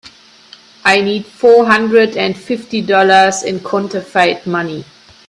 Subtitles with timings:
[0.83, 4.83] I need four hundred and fifty dollars in counterfeit money.